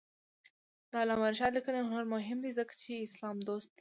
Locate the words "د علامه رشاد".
0.91-1.51